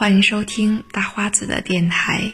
[0.00, 2.32] 欢迎收听大花子的电台。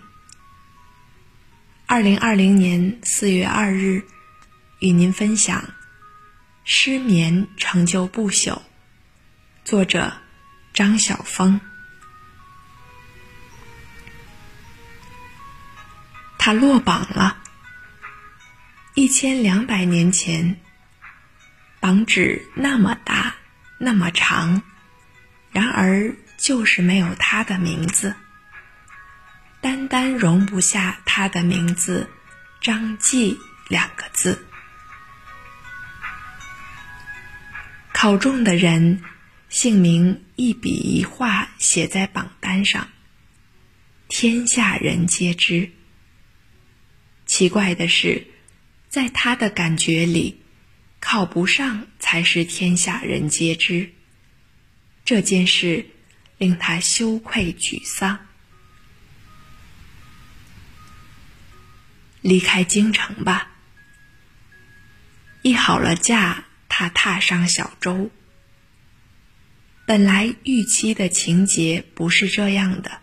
[1.84, 4.04] 二零二零年四月二日，
[4.78, 5.74] 与您分享：
[6.62, 8.62] 失眠成就不朽。
[9.64, 10.12] 作者
[10.72, 11.60] 张晓峰。
[16.38, 17.42] 他落榜了。
[18.94, 20.60] 一千两百年前，
[21.80, 23.34] 榜纸那么大，
[23.78, 24.62] 那么长，
[25.50, 26.14] 然而。
[26.46, 28.14] 就是没有他的名字，
[29.60, 32.08] 单单容不下他的名字
[32.62, 33.36] “张继”
[33.68, 34.46] 两个字。
[37.92, 39.02] 考中的人
[39.48, 42.90] 姓名一笔一画写在榜单上，
[44.06, 45.72] 天下人皆知。
[47.24, 48.24] 奇怪的是，
[48.88, 50.40] 在他的感觉里，
[51.00, 53.90] 考不上才是天下人皆知。
[55.04, 55.86] 这件事。
[56.38, 58.18] 令他羞愧沮丧，
[62.20, 63.52] 离开京城吧。
[65.42, 68.10] 议好了假，他踏上小舟。
[69.86, 72.98] 本来预期的情节不是这样的。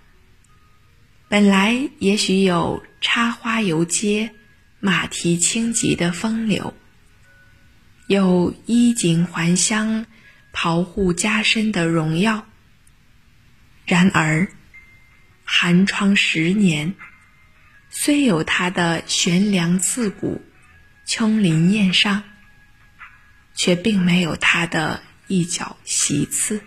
[1.29, 4.35] 本来也许有插花游街、
[4.79, 6.75] 马蹄轻疾的风流，
[8.07, 10.05] 有衣锦还乡、
[10.51, 12.45] 袍户加身的荣耀。
[13.85, 14.47] 然而，
[15.43, 16.95] 寒窗十年，
[17.89, 20.41] 虽有他的悬梁刺股、
[21.05, 22.23] 琼林宴上，
[23.53, 26.63] 却并没有他的一角席次。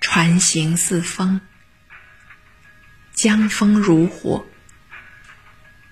[0.00, 1.40] 船行似风，
[3.12, 4.46] 江风如火，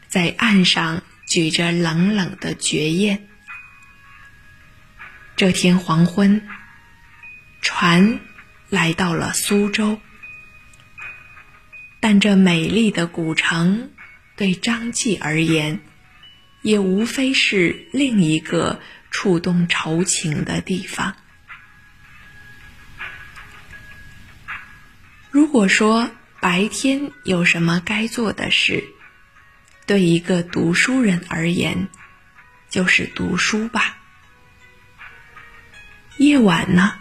[0.08, 3.28] 在岸上举着冷冷的绝艳。
[5.42, 6.46] 这天黄昏，
[7.62, 8.20] 船
[8.68, 10.00] 来到了苏州，
[11.98, 13.90] 但这美丽的古城
[14.36, 15.80] 对张继而言，
[16.62, 18.80] 也无非是另一个
[19.10, 21.16] 触动愁情的地方。
[25.32, 26.08] 如果说
[26.40, 28.84] 白天有什么该做的事，
[29.88, 31.88] 对一个读书人而言，
[32.70, 33.98] 就是读书吧。
[36.22, 37.00] 夜晚呢？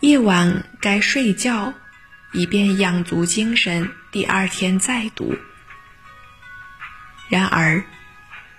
[0.00, 1.72] 夜晚该睡觉，
[2.32, 5.36] 以便养足精神，第二天再读。
[7.28, 7.84] 然而，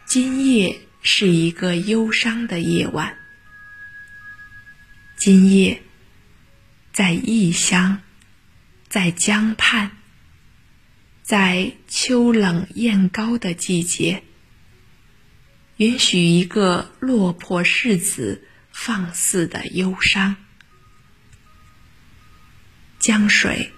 [0.06, 3.18] 今夜是一个忧伤的夜晚。
[5.18, 5.82] 今夜，
[6.94, 8.02] 在异乡，
[8.88, 9.92] 在江畔，
[11.22, 14.24] 在秋冷雁高的季节，
[15.76, 18.48] 允许一个落魄世子。
[18.78, 20.36] 放肆的忧伤，
[23.00, 23.72] 江水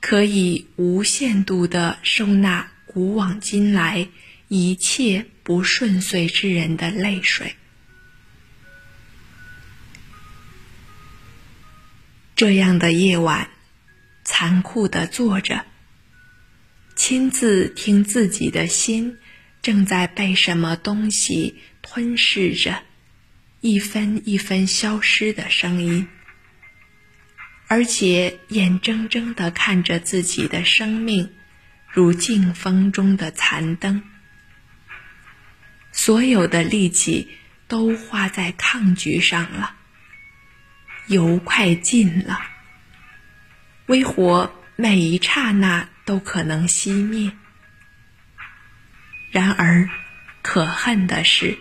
[0.00, 4.08] 可以无限度的收纳古往今来
[4.48, 7.54] 一切不顺遂之人的泪水。
[12.34, 13.50] 这样的夜晚，
[14.24, 15.64] 残酷的坐着，
[16.96, 19.18] 亲自听自己的心
[19.60, 22.82] 正在被什么东西吞噬着。
[23.62, 26.08] 一分一分消失的声音，
[27.68, 31.32] 而且眼睁睁的看着自己的生命
[31.92, 34.02] 如劲风中的残灯，
[35.92, 39.76] 所有的力气都花在抗拒上了，
[41.06, 42.40] 油快尽了，
[43.86, 47.30] 微火每一刹那都可能熄灭。
[49.30, 49.88] 然而，
[50.42, 51.56] 可恨的是。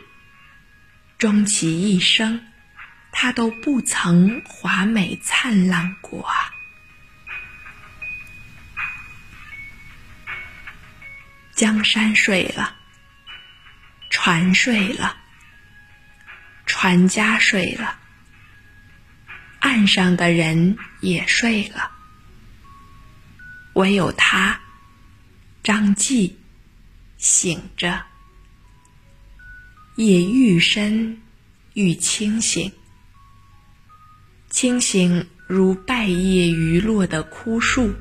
[1.21, 2.47] 终其一生，
[3.11, 6.51] 他都不曾华美灿烂过啊！
[11.53, 12.75] 江山睡了，
[14.09, 15.15] 船睡了，
[16.65, 17.99] 船家睡了，
[19.59, 21.91] 岸上的人也睡了，
[23.73, 24.59] 唯有他，
[25.61, 26.39] 张继，
[27.19, 28.07] 醒着。
[29.95, 31.21] 也愈深
[31.73, 32.71] 愈清醒，
[34.49, 37.93] 清醒如败叶余落的枯树，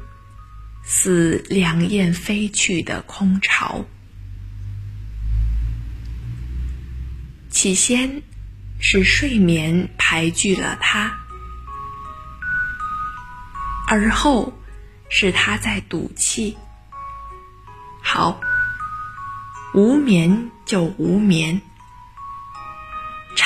[0.84, 3.84] 似凉雁飞去的空巢。
[7.50, 8.22] 起先
[8.78, 11.18] 是睡眠排拒了他，
[13.88, 14.52] 而后
[15.08, 16.56] 是他在赌气。
[18.00, 18.40] 好，
[19.74, 21.60] 无眠就无眠。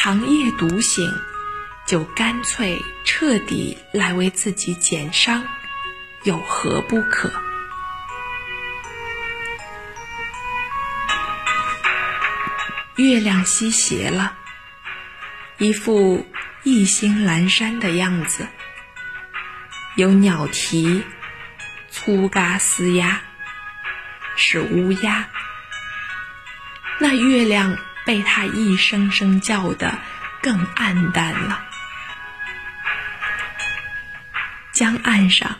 [0.04, 1.10] 长夜独醒，
[1.86, 5.42] 就干脆彻底来为自己减伤，
[6.24, 7.32] 有何不可？
[12.96, 14.36] 月亮西斜了，
[15.56, 16.26] 一副
[16.64, 18.46] 意兴阑珊的样子。
[19.96, 21.02] 有鸟啼，
[21.88, 23.22] 粗嘎嘶鸦，
[24.36, 25.30] 是乌鸦。
[26.98, 29.98] 那月亮被它一声声叫得
[30.42, 31.66] 更暗淡了。
[34.72, 35.58] 江岸上，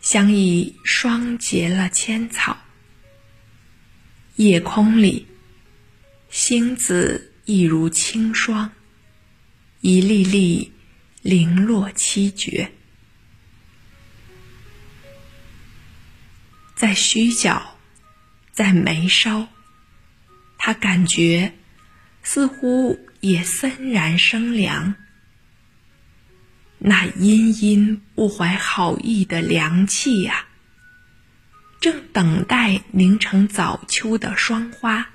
[0.00, 2.56] 相已霜结了千草；
[4.36, 5.26] 夜空里。
[6.28, 8.72] 星子一如清霜，
[9.80, 10.72] 一粒粒
[11.22, 12.72] 零落凄绝。
[16.74, 17.78] 在须角，
[18.52, 19.48] 在眉梢，
[20.58, 21.54] 他感觉
[22.22, 24.94] 似乎也森然生凉。
[26.78, 30.44] 那阴阴不怀好意的凉气呀，
[31.80, 35.08] 正等待凝成早秋的霜花。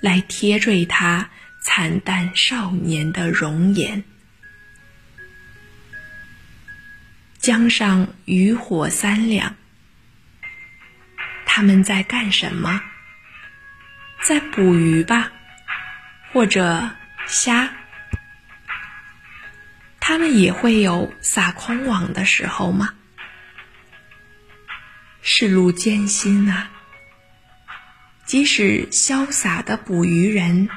[0.00, 1.30] 来贴缀他
[1.60, 4.04] 惨淡少年的容颜。
[7.38, 9.56] 江上渔火三两，
[11.46, 12.80] 他们在干什么？
[14.22, 15.32] 在捕鱼吧，
[16.32, 16.90] 或者
[17.26, 17.72] 虾。
[20.00, 22.94] 他们也会有撒空网的时候吗？
[25.22, 26.70] 是路艰辛啊。
[28.24, 30.68] 即使潇洒的捕鱼人，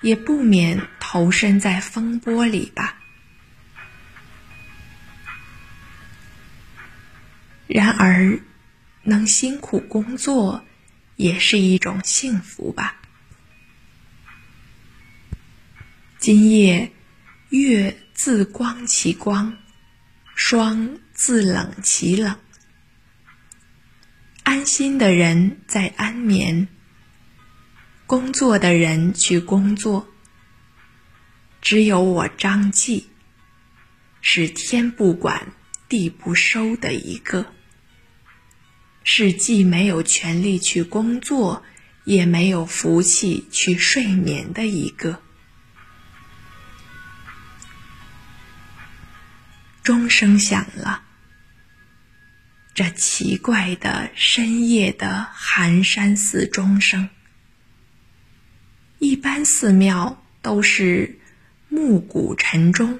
[0.00, 2.96] 也不免投身在风波里吧。
[7.66, 8.38] 然而，
[9.02, 10.64] 能辛苦工作，
[11.16, 13.00] 也是一种幸福吧。
[16.18, 16.92] 今夜，
[17.50, 19.56] 月自光其光，
[20.34, 22.38] 霜自冷其冷。
[24.42, 26.68] 安心的人在安眠。
[28.06, 30.08] 工作的人去工作，
[31.60, 33.10] 只有我张继，
[34.20, 35.52] 是天不管
[35.88, 37.52] 地不收的一个，
[39.08, 41.62] 是既没有权利去工作，
[42.04, 45.22] 也没有福气去睡眠的一个。
[49.84, 51.04] 钟声响了，
[52.74, 57.08] 这奇怪的深夜的寒山寺钟声。
[58.98, 61.20] 一般寺庙都是
[61.68, 62.98] 暮鼓晨钟，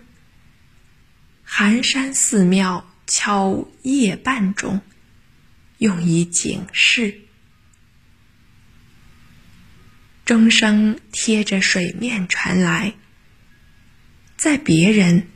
[1.43, 4.81] 寒山寺庙敲夜半钟，
[5.79, 7.21] 用以警示。
[10.25, 12.95] 钟声贴着水面传来，
[14.37, 15.29] 在别人，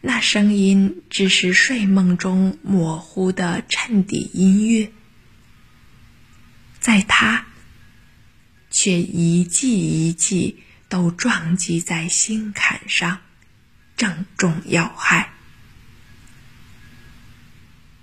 [0.00, 4.92] 那声音只是睡梦中模糊的衬底音乐，
[6.78, 7.46] 在他。
[8.68, 13.22] 却一记一记都撞击在心坎上，
[13.96, 15.32] 正中要害。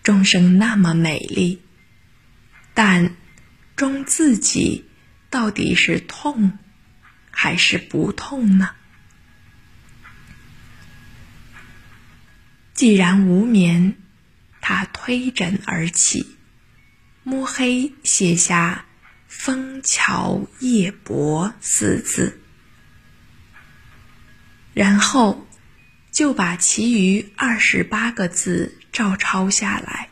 [0.03, 1.61] 钟声那么美丽，
[2.73, 3.15] 但
[3.75, 4.85] 钟自己
[5.29, 6.59] 到底是痛
[7.31, 8.71] 还是不痛呢？
[12.73, 13.95] 既然无眠，
[14.61, 16.35] 他推枕而起，
[17.23, 18.85] 摸黑写下。
[19.35, 22.39] 枫桥夜泊四字，
[24.75, 25.42] 然后
[26.13, 30.09] 就把其余二十八个字照抄下来。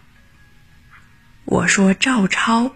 [1.45, 2.75] 我说照抄，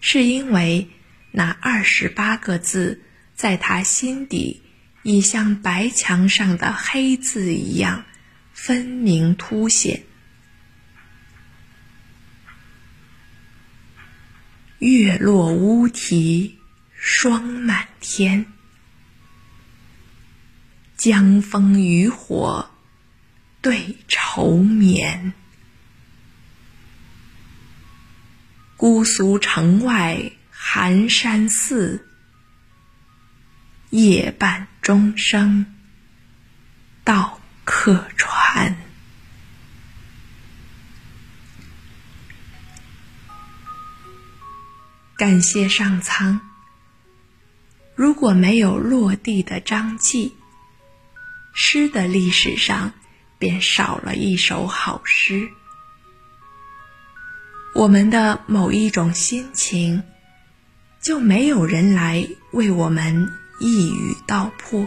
[0.00, 0.88] 是因为
[1.32, 3.02] 那二十八个字
[3.34, 4.62] 在他心底
[5.02, 8.06] 已像白墙上的黑字一样
[8.54, 10.04] 分明凸显。
[14.78, 16.58] 月落乌啼
[16.94, 18.46] 霜满天，
[20.96, 22.70] 江枫渔火
[23.60, 25.34] 对愁眠。
[28.78, 32.08] 姑苏城外寒山寺，
[33.90, 35.74] 夜半钟声
[37.04, 38.76] 到客船。
[45.16, 46.40] 感谢上苍。
[47.94, 50.36] 如果没有落地的张继，
[51.58, 52.92] 诗的历史上
[53.38, 55.48] 便少了一首好诗。
[57.74, 60.02] 我们的某一种心情，
[61.00, 64.86] 就没有人来为我们一语道破。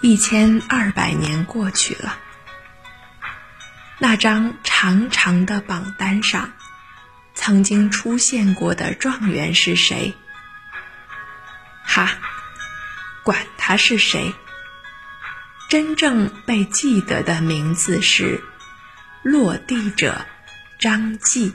[0.00, 2.18] 一千二百年过去了，
[3.98, 6.52] 那张长长的榜单上，
[7.34, 10.14] 曾经出现过的状元是谁？
[11.84, 12.18] 哈，
[13.22, 14.32] 管他是谁，
[15.68, 18.42] 真正被记得的名字是
[19.22, 20.26] 落地者
[20.80, 21.54] 张继。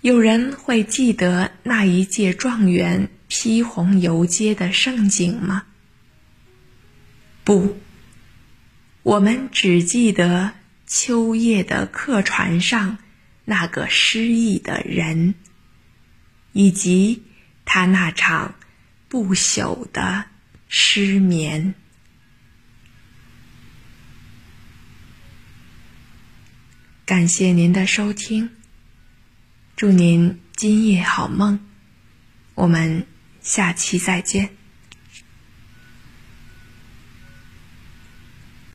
[0.00, 5.64] 有人会记得那一届状元披红游街的盛景吗？
[7.42, 7.80] 不，
[9.02, 10.52] 我们只记得
[10.86, 12.98] 秋夜的客船上
[13.44, 15.34] 那个失意的人，
[16.52, 17.22] 以及
[17.64, 18.54] 他那场
[19.08, 20.24] 不朽的
[20.68, 21.74] 失眠。
[27.04, 28.50] 感谢您的收听。
[29.74, 31.58] 祝您今夜好梦，
[32.54, 33.06] 我们
[33.40, 34.57] 下期再见。